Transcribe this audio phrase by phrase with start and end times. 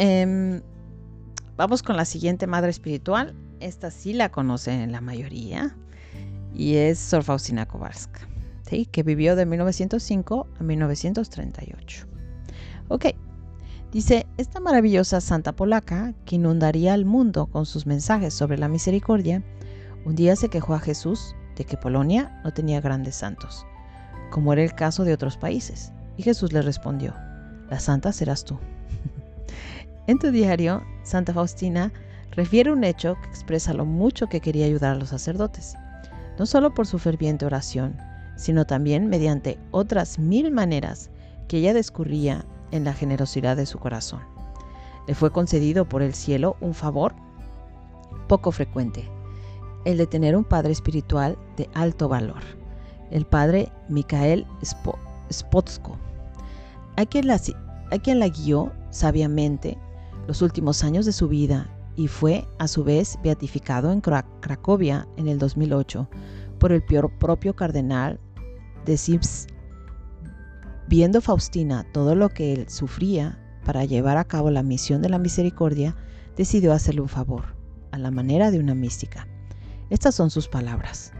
[0.00, 0.62] Em,
[1.56, 3.34] vamos con la siguiente madre espiritual.
[3.58, 5.76] Esta sí la conocen la mayoría
[6.54, 8.20] y es Sor Faustina Kowalska,
[8.92, 12.06] que vivió de 1905 a 1938.
[12.86, 13.06] Ok,
[13.90, 19.42] dice, esta maravillosa santa polaca que inundaría al mundo con sus mensajes sobre la misericordia,
[20.04, 23.66] un día se quejó a Jesús de que Polonia no tenía grandes santos,
[24.30, 27.16] como era el caso de otros países, y Jesús le respondió,
[27.68, 28.60] la santa serás tú.
[30.08, 31.92] en tu diario, Santa Faustina
[32.30, 35.74] refiere un hecho que expresa lo mucho que quería ayudar a los sacerdotes,
[36.38, 37.94] no solo por su ferviente oración,
[38.34, 41.10] sino también mediante otras mil maneras
[41.46, 44.20] que ella descurría en la generosidad de su corazón.
[45.06, 47.14] Le fue concedido por el cielo un favor
[48.28, 49.04] poco frecuente,
[49.84, 52.40] el de tener un padre espiritual de alto valor,
[53.10, 54.46] el padre Mikael
[55.30, 55.98] Spotsko,
[56.96, 59.76] a quien la guió sabiamente
[60.28, 65.26] los últimos años de su vida y fue a su vez beatificado en Cracovia en
[65.26, 66.06] el 2008
[66.60, 68.20] por el propio cardenal
[68.84, 69.46] de Sims.
[70.86, 75.18] Viendo Faustina todo lo que él sufría para llevar a cabo la misión de la
[75.18, 75.96] misericordia,
[76.36, 77.56] decidió hacerle un favor,
[77.90, 79.26] a la manera de una mística.
[79.88, 81.12] Estas son sus palabras.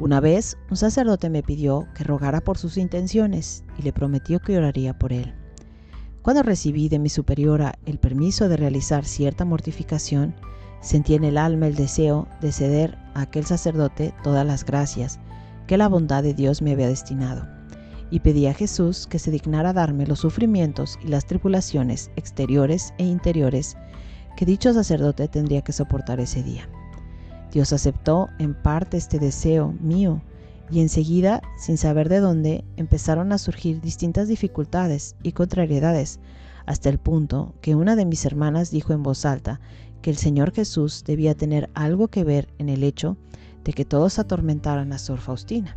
[0.00, 4.58] Una vez, un sacerdote me pidió que rogara por sus intenciones y le prometió que
[4.58, 5.34] oraría por él.
[6.24, 10.34] Cuando recibí de mi superiora el permiso de realizar cierta mortificación,
[10.80, 15.20] sentí en el alma el deseo de ceder a aquel sacerdote todas las gracias
[15.66, 17.46] que la bondad de Dios me había destinado,
[18.10, 23.04] y pedí a Jesús que se dignara darme los sufrimientos y las tribulaciones exteriores e
[23.04, 23.76] interiores
[24.34, 26.66] que dicho sacerdote tendría que soportar ese día.
[27.52, 30.22] Dios aceptó en parte este deseo mío
[30.70, 36.20] y enseguida, sin saber de dónde, empezaron a surgir distintas dificultades y contrariedades,
[36.66, 39.60] hasta el punto que una de mis hermanas dijo en voz alta
[40.00, 43.16] que el Señor Jesús debía tener algo que ver en el hecho
[43.64, 45.76] de que todos atormentaran a Sor Faustina.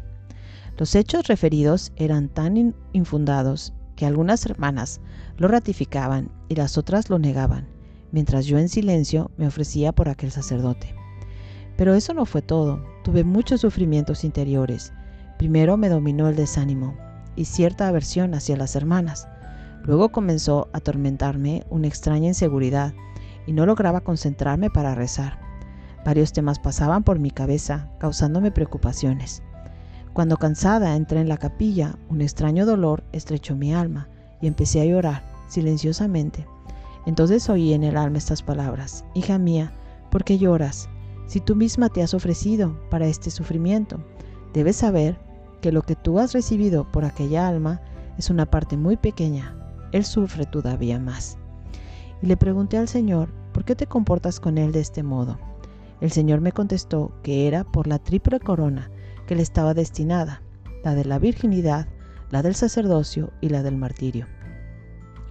[0.77, 5.01] Los hechos referidos eran tan infundados que algunas hermanas
[5.37, 7.67] lo ratificaban y las otras lo negaban,
[8.11, 10.96] mientras yo en silencio me ofrecía por aquel sacerdote.
[11.77, 12.83] Pero eso no fue todo.
[13.03, 14.93] Tuve muchos sufrimientos interiores.
[15.37, 16.97] Primero me dominó el desánimo
[17.35, 19.27] y cierta aversión hacia las hermanas.
[19.83, 22.93] Luego comenzó a atormentarme una extraña inseguridad
[23.45, 25.39] y no lograba concentrarme para rezar.
[26.03, 29.43] Varios temas pasaban por mi cabeza, causándome preocupaciones.
[30.13, 34.09] Cuando cansada entré en la capilla, un extraño dolor estrechó mi alma
[34.41, 36.45] y empecé a llorar silenciosamente.
[37.05, 39.71] Entonces oí en el alma estas palabras, Hija mía,
[40.09, 40.89] ¿por qué lloras?
[41.27, 43.99] Si tú misma te has ofrecido para este sufrimiento,
[44.53, 45.19] debes saber
[45.61, 47.81] que lo que tú has recibido por aquella alma
[48.17, 49.55] es una parte muy pequeña.
[49.91, 51.37] Él sufre todavía más.
[52.21, 55.37] Y le pregunté al Señor, ¿por qué te comportas con Él de este modo?
[55.99, 58.89] El Señor me contestó que era por la triple corona
[59.25, 60.41] que le estaba destinada,
[60.83, 61.87] la de la virginidad,
[62.31, 64.27] la del sacerdocio y la del martirio.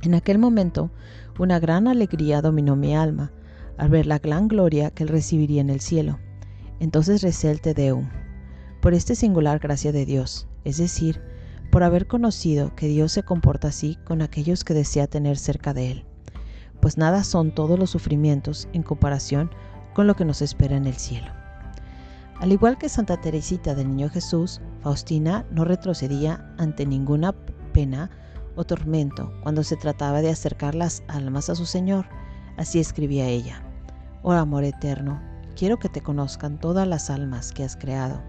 [0.03, 0.91] En aquel momento,
[1.39, 3.33] una gran alegría dominó mi alma,
[3.79, 6.19] al ver la gran gloria que él recibiría en el cielo.
[6.81, 8.09] Entonces recé el Te Deum,
[8.81, 11.21] por esta singular gracia de Dios, es decir,
[11.71, 15.91] por haber conocido que Dios se comporta así con aquellos que desea tener cerca de
[15.91, 16.05] Él,
[16.81, 19.51] pues nada son todos los sufrimientos en comparación
[19.95, 21.29] con lo que nos espera en el cielo.
[22.39, 27.35] Al igual que Santa Teresita del Niño Jesús, Faustina no retrocedía ante ninguna
[27.73, 28.11] pena
[28.57, 32.07] o tormento cuando se trataba de acercar las almas a su Señor,
[32.57, 33.66] así escribía ella.
[34.29, 35.23] Oh amor eterno,
[35.55, 38.21] quiero que te conozcan todas las almas que has creado.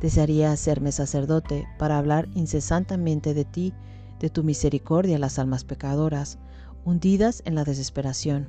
[0.00, 3.74] Desearía hacerme sacerdote para hablar incesantemente de ti,
[4.18, 6.38] de tu misericordia a las almas pecadoras,
[6.86, 8.48] hundidas en la desesperación.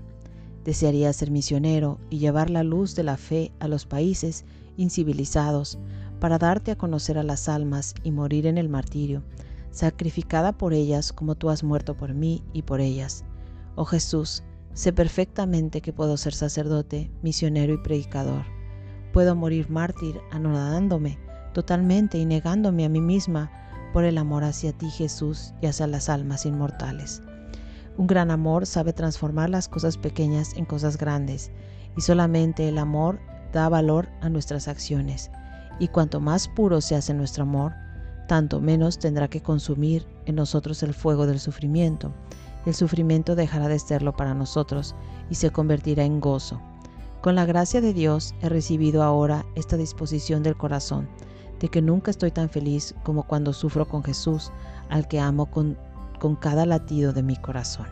[0.64, 4.46] Desearía ser misionero y llevar la luz de la fe a los países
[4.78, 5.78] incivilizados,
[6.22, 9.24] para darte a conocer a las almas y morir en el martirio,
[9.72, 13.26] sacrificada por ellas como tú has muerto por mí y por ellas.
[13.76, 14.42] Oh Jesús,
[14.78, 18.46] Sé perfectamente que puedo ser sacerdote, misionero y predicador.
[19.12, 21.18] Puedo morir mártir anodándome
[21.52, 23.52] totalmente y negándome a mí misma
[23.92, 27.24] por el amor hacia ti Jesús y hacia las almas inmortales.
[27.98, 31.50] Un gran amor sabe transformar las cosas pequeñas en cosas grandes
[31.98, 33.20] y solamente el amor
[33.54, 35.32] da valor a nuestras acciones.
[35.80, 37.74] Y cuanto más puro se hace nuestro amor,
[38.28, 42.14] tanto menos tendrá que consumir en nosotros el fuego del sufrimiento
[42.68, 44.96] el sufrimiento dejará de serlo para nosotros
[45.30, 46.62] y se convertirá en gozo.
[47.22, 51.08] Con la gracia de Dios he recibido ahora esta disposición del corazón,
[51.60, 54.52] de que nunca estoy tan feliz como cuando sufro con Jesús,
[54.90, 55.78] al que amo con,
[56.40, 57.88] cada latido de mi corazón.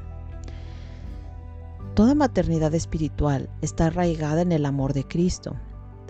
[1.96, 5.56] Toda maternidad espiritual está arraigada en el amor de Cristo.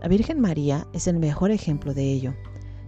[0.01, 2.33] La Virgen María es el mejor ejemplo de ello.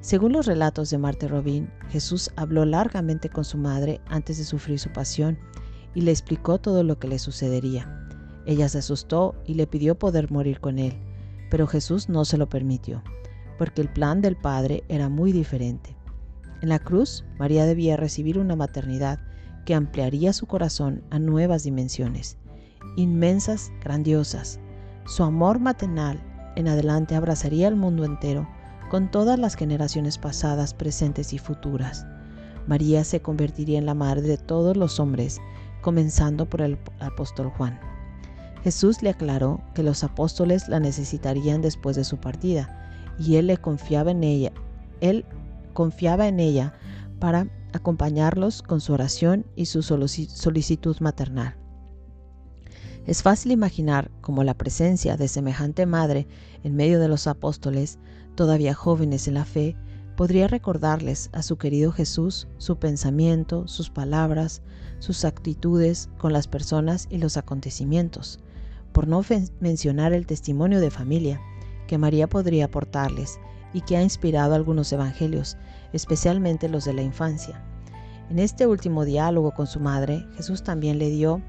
[0.01, 4.79] Según los relatos de Marte Robin, Jesús habló largamente con su madre antes de sufrir
[4.79, 5.38] su pasión
[5.97, 8.07] y le explicó todo lo que le sucedería.
[8.45, 10.94] Ella se asustó y le pidió poder morir con él,
[11.49, 13.01] pero Jesús no se lo permitió,
[13.57, 15.97] porque el plan del Padre era muy diferente.
[16.61, 19.19] En la cruz, María debía recibir una maternidad
[19.65, 22.38] que ampliaría su corazón a nuevas dimensiones,
[22.95, 24.59] inmensas, grandiosas.
[25.07, 26.21] Su amor maternal
[26.55, 28.47] en adelante abrazaría al mundo entero
[28.91, 32.05] con todas las generaciones pasadas, presentes y futuras.
[32.67, 35.39] María se convertiría en la madre de todos los hombres,
[35.88, 37.80] comenzando por el apóstol Juan.
[38.62, 43.56] Jesús le aclaró que los apóstoles la necesitarían después de su partida, y él le
[43.56, 44.51] confiaba en ella.
[45.00, 45.24] Él
[45.72, 46.74] confiaba en ella
[47.22, 51.56] para acompañarlos con su oración y su solicitud maternal.
[53.06, 56.28] Es fácil imaginar cómo la presencia de semejante madre
[56.66, 57.98] en medio de los apóstoles
[58.36, 59.78] todavía jóvenes en la fe,
[60.17, 64.63] podría recordarles a su querido Jesús su pensamiento, sus palabras,
[64.97, 68.39] sus actitudes con las personas y los acontecimientos,
[68.93, 69.23] por no
[69.59, 71.39] mencionar el testimonio de familia
[71.87, 73.39] que María podría aportarles
[73.73, 75.55] y que ha inspirado algunos evangelios,
[75.93, 77.63] especialmente los de la infancia.
[78.31, 81.43] En este último diálogo con su madre, Jesús también le dio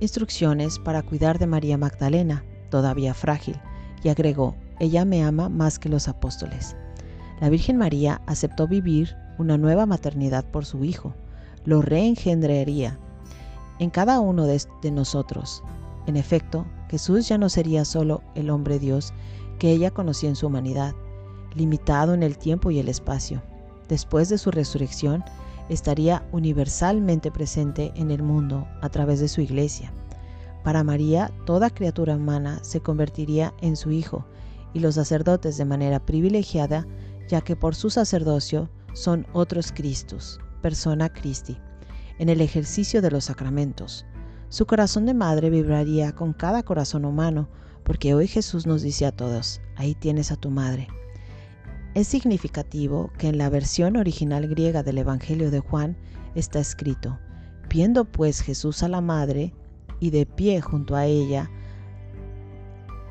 [0.00, 3.60] instrucciones para cuidar de María Magdalena, todavía frágil,
[4.02, 6.74] y agregó, ella me ama más que los apóstoles.
[7.40, 11.14] La Virgen María aceptó vivir una nueva maternidad por su Hijo,
[11.64, 12.98] lo reengendraría
[13.80, 15.62] en cada uno de, nosotros.
[16.06, 19.14] En efecto, Jesús ya no sería solo el hombre Dios
[19.58, 20.94] que ella conocía en su humanidad,
[21.54, 23.42] limitado en el tiempo y el espacio.
[23.88, 25.24] Después de su resurrección,
[25.70, 29.92] estaría universalmente presente en el mundo a través de su iglesia.
[30.62, 34.26] Para María, toda criatura humana se convertiría en su Hijo
[34.74, 36.86] y los sacerdotes de manera privilegiada,
[37.30, 41.56] ya que por su sacerdocio son otros Cristos, persona Christi,
[42.18, 44.04] en el ejercicio de los sacramentos.
[44.48, 47.48] Su corazón de madre vibraría con cada corazón humano,
[47.84, 50.88] porque hoy Jesús nos dice a todos, ahí tienes a tu madre.
[51.94, 55.96] Es significativo que en la versión original griega del Evangelio de Juan
[56.34, 57.16] está escrito,
[57.68, 59.54] viendo pues Jesús a la madre
[60.00, 61.48] y de pie junto a ella,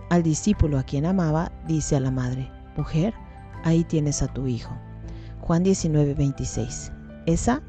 [0.10, 3.14] al discípulo a quien amaba, dice a la madre, mujer,
[3.64, 4.76] ahí tienes a tu hijo.
[5.42, 6.92] Juan 19, 26.
[7.26, 7.62] Esa,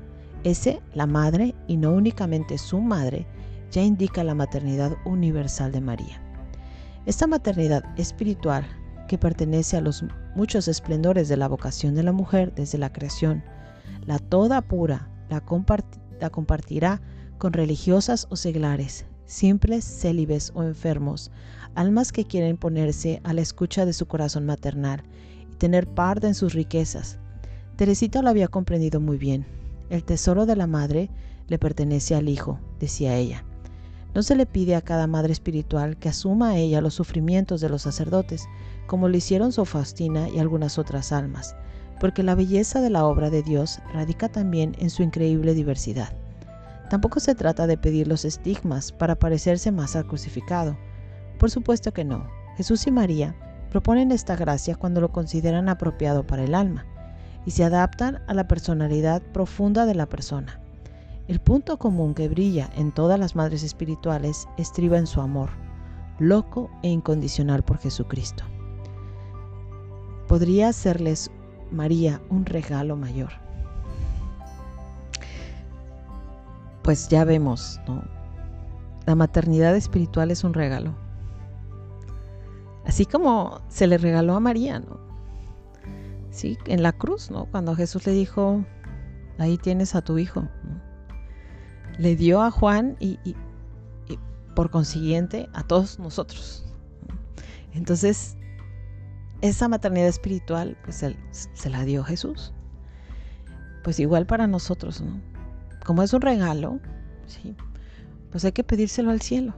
[0.45, 3.27] ese, la madre, y no únicamente su madre,
[3.71, 6.23] ya indica la maternidad universal de María.
[7.07, 8.67] Esta maternidad espiritual,
[9.09, 10.05] que pertenece a los
[10.37, 13.43] muchos esplendores de la vocación de la mujer desde la creación,
[14.07, 15.43] la toda pura, la,
[16.21, 17.01] la compartirá
[17.39, 21.31] con religiosas o seglares, simples, célibes o enfermos,
[21.75, 25.03] almas que quieren ponerse a la escucha de su corazón maternal
[25.61, 27.19] tener parte en sus riquezas.
[27.77, 29.45] Teresita lo había comprendido muy bien.
[29.91, 31.11] El tesoro de la madre
[31.49, 33.45] le pertenece al hijo, decía ella.
[34.15, 37.69] No se le pide a cada madre espiritual que asuma a ella los sufrimientos de
[37.69, 38.49] los sacerdotes,
[38.87, 41.55] como lo hicieron Sor Faustina y algunas otras almas,
[42.01, 46.17] porque la belleza de la obra de Dios radica también en su increíble diversidad.
[46.89, 50.79] Tampoco se trata de pedir los estigmas para parecerse más al crucificado.
[51.39, 52.27] Por supuesto que no.
[52.57, 53.37] Jesús y María
[53.71, 56.85] proponen esta gracia cuando lo consideran apropiado para el alma
[57.47, 60.61] y se adaptan a la personalidad profunda de la persona.
[61.29, 65.51] El punto común que brilla en todas las madres espirituales estriba en su amor,
[66.19, 68.45] loco e incondicional por Jesucristo.
[70.29, 71.31] Podría hacerles
[71.71, 73.31] María un regalo mayor.
[76.91, 78.03] pues ya vemos, ¿no?
[79.07, 80.95] La maternidad espiritual es un regalo.
[82.91, 84.99] Así como se le regaló a María, ¿no?
[86.33, 87.47] Sí, en la cruz, ¿no?
[87.47, 88.65] Cuando Jesús le dijo,
[89.39, 90.49] ahí tienes a tu hijo.
[91.99, 93.17] Le dio a Juan y,
[94.57, 96.65] por consiguiente a todos nosotros.
[97.75, 98.37] Entonces,
[99.41, 102.53] esa maternidad espiritual, pues se, se la dio Jesús.
[103.85, 105.21] Pues igual para nosotros, ¿no?
[105.87, 106.81] como es un regalo,
[107.29, 107.55] ¿sí?
[108.33, 109.55] pues hay que pedírselo al cielo.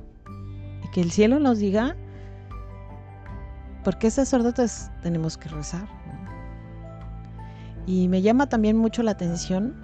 [0.84, 1.96] Y que el cielo nos diga
[3.84, 5.86] por qué sacerdotes tenemos que rezar.
[7.86, 9.74] Y me llama también mucho la atención,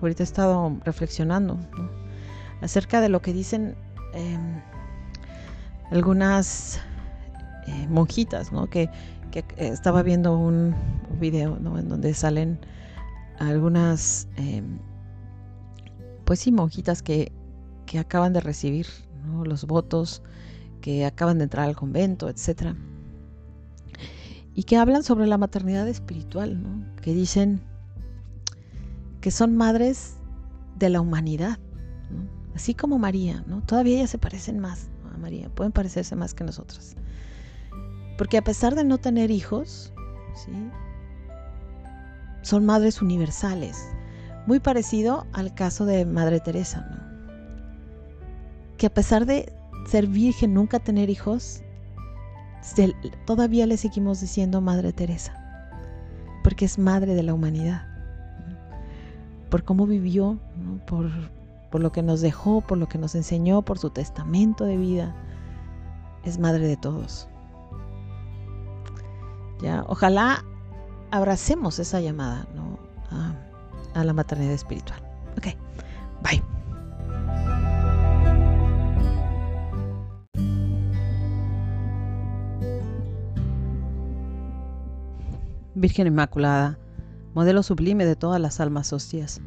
[0.00, 1.58] ahorita he estado reflexionando,
[2.62, 3.76] acerca de lo que dicen
[4.14, 4.60] em,
[5.90, 6.80] algunas
[7.66, 8.68] eh, monjitas, ¿no?
[8.68, 8.90] que,
[9.30, 10.74] que, estaba viendo un,
[11.20, 12.60] video en donde salen
[13.40, 14.78] algunas em,
[16.28, 17.32] pues sí, monjitas que,
[17.98, 18.86] acaban de recibir
[19.44, 20.22] los votos
[20.82, 22.74] que acaban de entrar al convento, etc.
[24.58, 26.60] Y que hablan sobre la maternidad espiritual,
[27.00, 27.60] que dicen
[29.20, 30.16] que son madres
[30.74, 31.60] de la humanidad,
[32.56, 33.62] así como María, ¿no?
[33.62, 36.96] todavía ellas se parecen más a María, pueden parecerse más que nosotras.
[38.16, 39.92] Porque a pesar de no tener hijos,
[40.34, 40.50] ¿sí?
[42.42, 43.78] son madres universales,
[44.48, 46.84] muy parecido al caso de Madre Teresa,
[48.76, 49.52] que a pesar de
[49.86, 51.62] ser virgen, nunca tener hijos,
[53.24, 55.34] todavía le seguimos diciendo Madre Teresa,
[56.42, 57.86] porque es madre de la humanidad,
[59.50, 60.38] por cómo vivió,
[60.86, 61.10] por,
[61.70, 65.14] por lo que nos dejó, por lo que nos enseñó, por su testamento de vida,
[66.24, 67.28] es madre de todos.
[69.60, 70.44] Ya, ojalá
[71.10, 72.78] abracemos esa llamada ¿no?
[73.10, 73.34] a,
[73.98, 75.00] a la maternidad espiritual.
[75.36, 75.46] Ok,
[76.22, 76.57] bye.
[85.80, 86.76] Virgen Inmaculada,
[87.34, 89.40] modelo sublime de todas las almas hostias,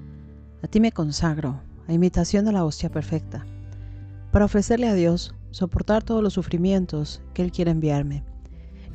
[0.63, 1.59] a ti me consagro,
[1.89, 3.45] a imitación de la hostia perfecta,
[4.31, 8.23] para ofrecerle a Dios soportar todos los sufrimientos que Él quiere enviarme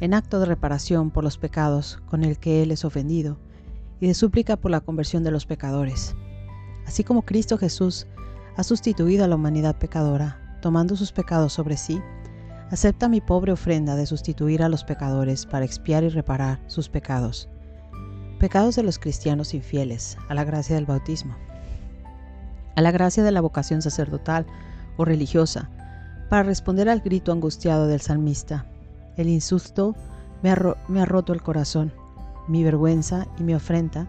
[0.01, 3.39] en acto de reparación por los pecados con el que Él es ofendido,
[4.01, 6.15] y de súplica por la conversión de los pecadores.
[6.87, 8.07] Así como Cristo Jesús
[8.57, 12.01] ha sustituido a la humanidad pecadora, tomando sus pecados sobre sí,
[12.71, 17.49] acepta mi pobre ofrenda de sustituir a los pecadores para expiar y reparar sus pecados.
[18.39, 21.37] Pecados de los cristianos infieles, a la gracia del bautismo,
[22.75, 24.47] a la gracia de la vocación sacerdotal
[24.97, 25.71] o religiosa,
[26.29, 28.67] para responder al grito angustiado del salmista,
[29.17, 29.95] el insulto
[30.43, 31.93] me ha, roto el corazón.
[32.49, 34.07] Mi vergüenza y mi ofrenda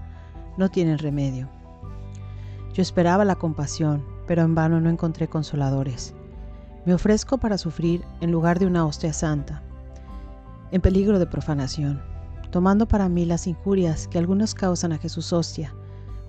[0.57, 1.49] no tienen remedio.
[2.73, 6.13] Yo esperaba la compasión, pero en vano no encontré consoladores.
[6.87, 9.61] Me ofrezco para sufrir en lugar de una hostia santa,
[10.71, 12.01] en peligro de profanación,
[12.49, 15.75] tomando para mí las injurias que algunos causan a Jesús hostia,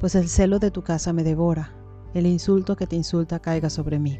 [0.00, 1.70] pues el celo de tu casa me devora,
[2.12, 4.18] el insulto que te insulta caiga sobre mí.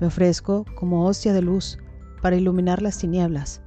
[0.00, 1.78] Me ofrezco como hostia de luz
[2.22, 3.60] para iluminar las tinieblas,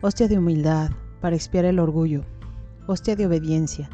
[0.00, 2.24] hostia de humildad para expiar el orgullo,
[2.86, 3.90] hostia de obediencia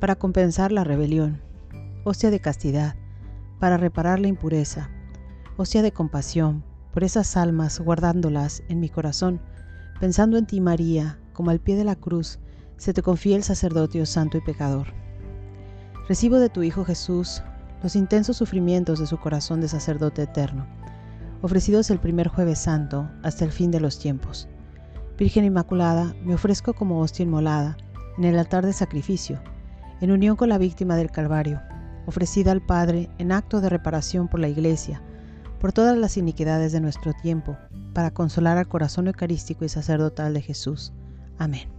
[0.00, 1.40] para compensar la rebelión,
[2.02, 2.96] hostia de castidad
[3.60, 4.90] para reparar la impureza,
[5.56, 9.40] hostia de compasión por esas almas guardándolas en mi corazón,
[10.00, 12.38] pensando en ti María, como al pie de la cruz
[12.76, 14.88] se te confía el sacerdocio santo y pecador.
[16.08, 17.42] Recibo de tu Hijo Jesús
[17.82, 20.66] los intensos sufrimientos de su corazón de sacerdote eterno
[21.44, 24.48] ofrecidos el primer jueves santo hasta el fin de los tiempos.
[25.18, 27.76] Virgen Inmaculada, me ofrezco como hostia inmolada
[28.16, 29.42] en el altar de sacrificio,
[30.00, 31.60] en unión con la víctima del Calvario,
[32.06, 35.02] ofrecida al Padre en acto de reparación por la Iglesia,
[35.64, 37.56] por todas las iniquidades de nuestro tiempo,
[37.94, 40.92] para consolar al corazón eucarístico y sacerdotal de Jesús.
[41.38, 41.70] Amén.